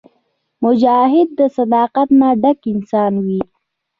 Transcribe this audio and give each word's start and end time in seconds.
مجاهد 0.63 1.27
د 1.39 1.41
صداقت 1.57 2.07
نه 2.21 2.29
ډک 2.41 2.59
انسان 2.73 3.13
وي. 3.25 3.41